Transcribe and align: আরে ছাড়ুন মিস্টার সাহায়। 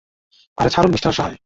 আরে 0.57 0.69
ছাড়ুন 0.69 0.91
মিস্টার 0.91 1.11
সাহায়। 1.13 1.37